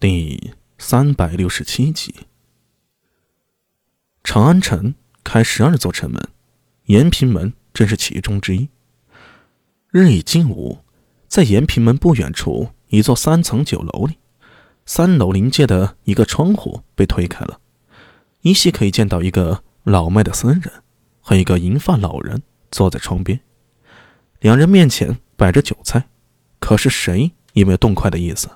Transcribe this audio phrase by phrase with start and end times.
[0.00, 2.14] 第三百六十七集。
[4.24, 6.26] 长安城开十二座城门，
[6.84, 8.70] 延平门正是其中之一。
[9.90, 10.78] 日已近午，
[11.28, 14.16] 在延平门不远处一座三层酒楼里，
[14.86, 17.60] 三楼临街的一个窗户被推开了，
[18.40, 20.82] 依稀可以见到一个老迈的僧人
[21.20, 23.38] 和一个银发老人坐在窗边，
[24.38, 26.08] 两人面前摆着酒菜，
[26.58, 28.48] 可是谁也没有动筷的意思。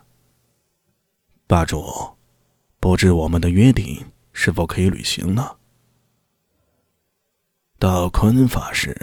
[1.47, 2.17] 霸主，
[2.81, 5.57] 不知我们的约定是否可以履行呢？
[7.79, 8.97] 道坤法师，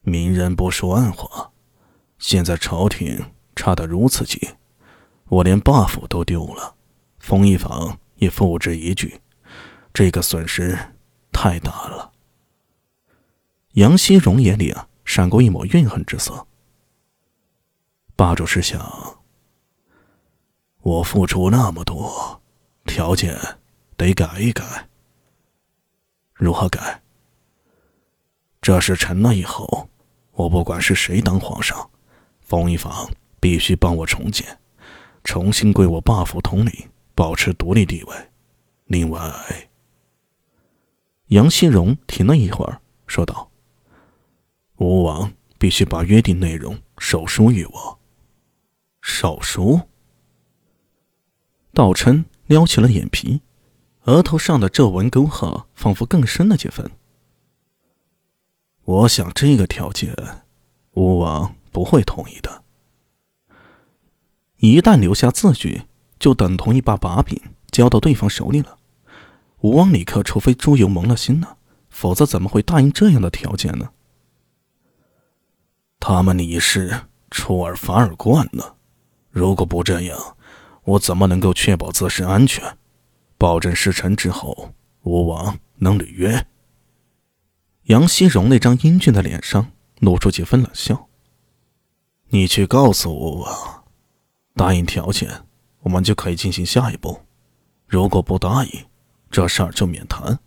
[0.00, 1.52] 明人不说暗话，
[2.18, 4.54] 现在朝廷差得如此急，
[5.26, 6.76] 我连 buff 都丢了，
[7.18, 9.20] 封一坊也付之一炬，
[9.92, 10.78] 这个损失
[11.30, 12.12] 太大了。
[13.72, 16.46] 杨希荣眼里啊闪过一抹怨恨之色。
[18.16, 19.18] 霸主是想？
[20.84, 22.42] 我付出那么多，
[22.84, 23.34] 条件
[23.96, 24.86] 得改一改。
[26.34, 27.00] 如何改？
[28.60, 29.88] 这事成了以后，
[30.32, 31.88] 我不管是谁当皇上，
[32.42, 33.10] 封一坊
[33.40, 34.58] 必须帮我重建，
[35.22, 38.14] 重新归我霸府统领，保持独立地位。
[38.84, 39.18] 另外，
[41.28, 43.50] 杨希荣停了一会儿，说道
[44.76, 47.98] ：“吴王必须把约定内容手书于我。
[49.00, 49.80] 手书。”
[51.74, 53.42] 道琛撩起了眼皮，
[54.04, 56.90] 额头上的皱纹沟壑仿佛更深了几分。
[58.84, 60.14] 我想这个条件，
[60.92, 62.62] 吴王不会同意的。
[64.58, 65.82] 一旦留下字据，
[66.18, 67.38] 就等同于把把柄
[67.70, 68.78] 交到对方手里了。
[69.60, 71.56] 吴王李克，除非朱由蒙了心了，
[71.88, 73.90] 否则怎么会答应这样的条件呢？
[75.98, 78.76] 他们李氏出尔反尔惯了，
[79.30, 80.36] 如果不这样。
[80.84, 82.76] 我怎么能够确保自身安全，
[83.38, 86.46] 保证事成之后，吴王能履约？
[87.84, 91.08] 杨希荣那张英俊的脸上露出几分冷笑。
[92.28, 93.84] 你去告诉吴王，
[94.54, 95.30] 答应条件，
[95.80, 97.20] 我们就可以进行下一步；
[97.86, 98.84] 如果不答应，
[99.30, 100.38] 这事儿就免谈。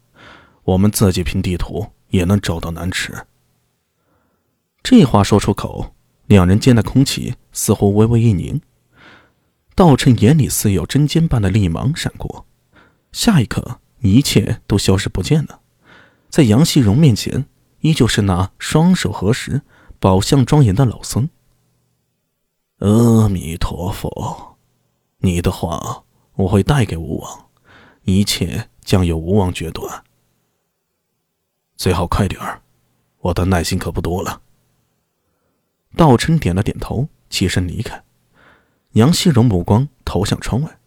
[0.64, 3.26] 我们自己凭地图也能找到南池。
[4.84, 5.96] 这话说出口，
[6.26, 8.62] 两人间的空气似乎微微一凝。
[9.78, 12.48] 道琛眼里似有针尖般的厉芒闪过，
[13.12, 15.62] 下一刻，一切都消失不见了。
[16.30, 17.46] 在杨希荣面前，
[17.82, 19.62] 依旧是那双手合十、
[20.00, 21.30] 宝相庄严的老僧。
[22.80, 24.58] 阿弥陀佛，
[25.20, 26.06] 你的话
[26.38, 27.50] 我会带给吴王，
[28.02, 30.04] 一切将由吴王决断。
[31.76, 32.64] 最好快点儿，
[33.20, 34.42] 我的耐心可不多了。
[35.96, 38.07] 道琛点了点头，起身离开。
[38.98, 40.80] 杨希荣目光投向窗外，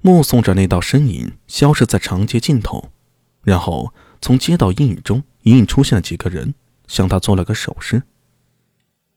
[0.00, 2.92] 目送着那道身影消失在长街尽头，
[3.42, 6.54] 然后从街道阴影中隐隐出现了几个人，
[6.86, 8.04] 向他做了个手势。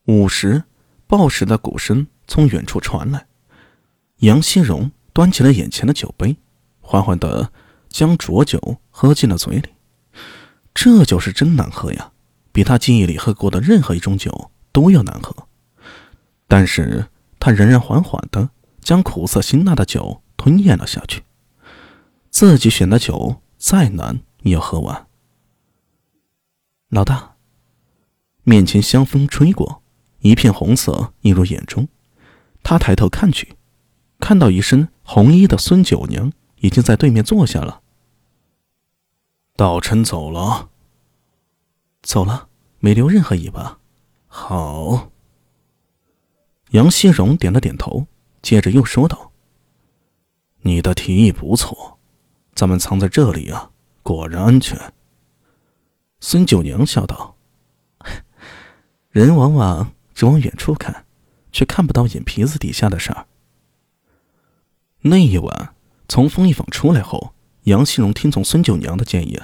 [0.06, 0.64] 午时，
[1.06, 3.28] 报时的鼓声从远处传来，
[4.22, 6.36] 杨希荣端起了眼前的酒杯，
[6.82, 7.52] 缓缓地
[7.90, 9.70] 将浊酒喝进了嘴里。
[10.74, 12.12] 这酒是真难喝呀，
[12.52, 15.48] 比他记忆里喝过的任何一种酒都要难喝。
[16.48, 17.06] 但是。
[17.40, 18.50] 他仍然缓缓的
[18.82, 21.24] 将苦涩辛辣的酒吞咽了下去。
[22.30, 25.08] 自己选的酒再难也要喝完。
[26.90, 27.36] 老大，
[28.44, 29.82] 面前香风吹过，
[30.20, 31.88] 一片红色映入眼中。
[32.62, 33.56] 他抬头看去，
[34.20, 37.82] 看到一身红衣的孙九娘已经在对面坐下了。
[39.56, 40.70] 道琛走了，
[42.02, 43.80] 走了，没留任何尾巴。
[44.28, 45.12] 好。
[46.70, 48.06] 杨希荣点了点头，
[48.44, 49.32] 接着又说道
[50.62, 51.98] ：“你的提议不错，
[52.54, 53.72] 咱们藏在这里啊，
[54.04, 54.94] 果然安全。”
[56.22, 57.36] 孙九娘笑道
[59.10, 61.06] ：“人往往只往远处看，
[61.52, 63.26] 却看不到眼皮子底下的事儿。”
[65.02, 65.74] 那一晚，
[66.08, 67.34] 从风一坊出来后，
[67.64, 69.40] 杨希荣听从孙九娘的建议，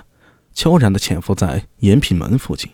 [0.54, 2.72] 悄然的潜伏在延平门附近。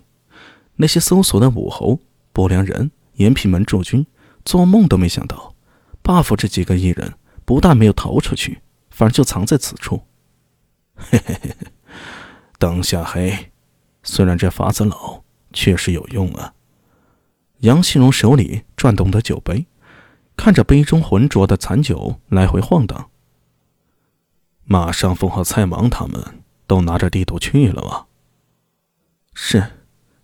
[0.76, 2.00] 那些搜索的武侯、
[2.34, 4.06] 伯良人、延平门驻军。
[4.44, 5.56] 做梦都没想到
[6.04, 7.14] ，buff 这几个艺人
[7.46, 10.02] 不但没有逃出去，反而就藏在此处。
[10.96, 11.68] 嘿嘿嘿嘿，
[12.60, 13.52] 灯下黑，
[14.04, 15.22] 虽然这法子老，
[15.54, 16.54] 确实有用啊。
[17.60, 19.66] 杨希荣手里转动的酒杯，
[20.36, 23.10] 看着杯中浑浊的残酒来回晃荡。
[24.64, 28.06] 马上峰和蔡芒他们都拿着地图去了吗？
[29.34, 29.64] 是，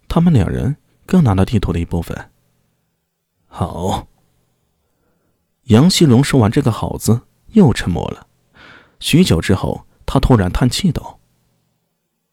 [0.08, 2.32] 他们两人各拿了地图的一部分。
[3.58, 4.08] 好。
[5.64, 7.22] 杨希龙说完这个“好”字，
[7.54, 8.28] 又沉默了。
[9.00, 11.20] 许久之后，他突然叹气道：“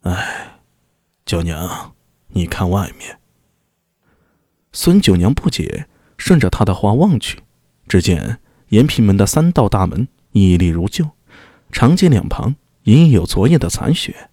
[0.04, 0.60] 哎，
[1.24, 1.94] 九娘，
[2.28, 3.18] 你看外面。”
[4.74, 5.88] 孙九娘不解，
[6.18, 7.40] 顺着他的话望去，
[7.88, 8.38] 只见
[8.68, 11.08] 延平门的三道大门屹立如旧，
[11.72, 14.28] 长街两旁隐有昨夜的残雪。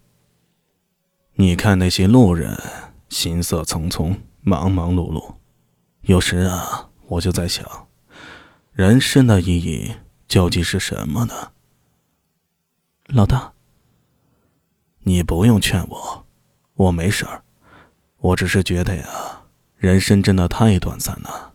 [1.36, 2.62] 你看那些路人，
[3.08, 5.36] 行色匆匆，忙忙碌碌。
[6.01, 7.88] 有时啊，我就在想，
[8.74, 9.94] 人生的意义
[10.27, 11.51] 究竟是什么呢？
[13.06, 13.53] 老大，
[15.03, 16.25] 你不用劝我，
[16.74, 17.44] 我没事儿，
[18.18, 19.44] 我只是觉得呀，
[19.77, 21.53] 人生真的太短暂了。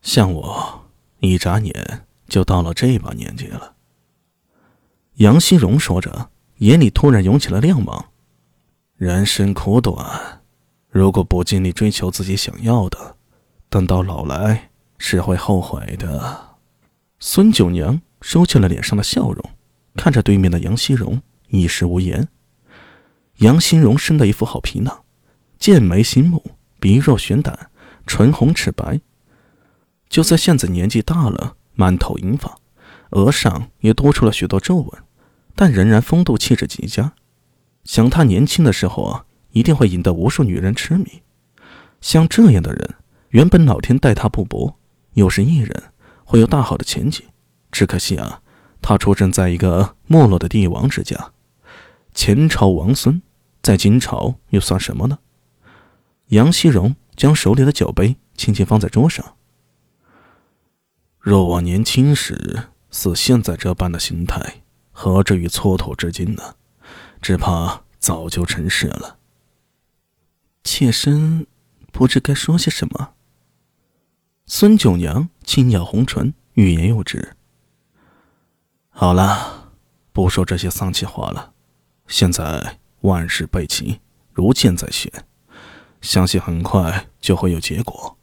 [0.00, 0.88] 像我，
[1.20, 3.74] 一眨眼就到了这把年纪了。
[5.16, 8.06] 杨希荣说着，眼里突然涌起了亮芒。
[8.96, 10.42] 人生苦短，
[10.88, 13.16] 如果不尽力追求自己想要的。
[13.72, 16.58] 等到老来是会后悔的。
[17.18, 19.42] 孙九娘收起了脸上的笑容，
[19.96, 22.28] 看着对面的杨希荣，一时无言。
[23.36, 25.04] 杨希荣生的一副好皮囊，
[25.58, 26.44] 剑眉星目，
[26.78, 27.70] 鼻若悬胆，
[28.06, 29.00] 唇红齿白。
[30.10, 32.58] 就算现在年纪大了，满头银发，
[33.12, 35.02] 额上也多出了许多皱纹，
[35.54, 37.14] 但仍然风度气质极佳。
[37.84, 41.22] 想他年轻的时候啊，一定会引得无数女人痴迷。
[42.02, 42.96] 像这样的人。
[43.32, 44.78] 原本老天待他不薄，
[45.14, 45.84] 又是艺人，
[46.22, 47.24] 会有大好的前景。
[47.70, 48.42] 只可惜啊，
[48.82, 51.32] 他出生在一个没落的帝王之家，
[52.12, 53.22] 前朝王孙，
[53.62, 55.18] 在金朝又算什么呢？
[56.26, 59.36] 杨希荣将手里的酒杯轻轻放在桌上。
[61.18, 66.56] 若我年轻时似现在这般的心态，何至于蹉跎至今呢？
[67.22, 69.16] 只怕早就成事了。
[70.64, 71.46] 妾身
[71.92, 73.14] 不知该说些什么。
[74.54, 77.34] 孙九娘轻咬红唇，欲言又止。
[78.90, 79.72] 好了，
[80.12, 81.54] 不说这些丧气话了。
[82.06, 85.10] 现在万事备齐，如箭在弦，
[86.02, 88.18] 相信很快就会有结果。